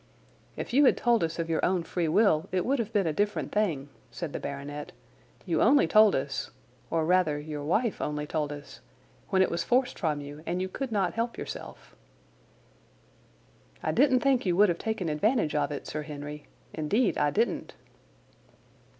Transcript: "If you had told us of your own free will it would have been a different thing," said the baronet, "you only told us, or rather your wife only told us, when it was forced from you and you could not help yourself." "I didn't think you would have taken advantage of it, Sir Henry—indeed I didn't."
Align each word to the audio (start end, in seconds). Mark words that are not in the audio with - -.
"If 0.57 0.73
you 0.73 0.85
had 0.85 0.97
told 0.97 1.23
us 1.23 1.37
of 1.37 1.47
your 1.47 1.63
own 1.63 1.83
free 1.83 2.07
will 2.07 2.49
it 2.51 2.65
would 2.65 2.79
have 2.79 2.91
been 2.91 3.05
a 3.05 3.13
different 3.13 3.51
thing," 3.51 3.87
said 4.09 4.33
the 4.33 4.39
baronet, 4.39 4.93
"you 5.45 5.61
only 5.61 5.85
told 5.85 6.15
us, 6.15 6.49
or 6.89 7.05
rather 7.05 7.37
your 7.39 7.63
wife 7.63 8.01
only 8.01 8.25
told 8.25 8.51
us, 8.51 8.79
when 9.29 9.43
it 9.43 9.51
was 9.51 9.63
forced 9.63 9.99
from 9.99 10.19
you 10.19 10.41
and 10.47 10.59
you 10.59 10.67
could 10.69 10.91
not 10.91 11.13
help 11.13 11.37
yourself." 11.37 11.95
"I 13.83 13.91
didn't 13.91 14.21
think 14.21 14.43
you 14.43 14.55
would 14.57 14.69
have 14.69 14.79
taken 14.79 15.07
advantage 15.07 15.53
of 15.53 15.71
it, 15.71 15.85
Sir 15.85 16.01
Henry—indeed 16.01 17.19
I 17.19 17.29
didn't." 17.29 17.75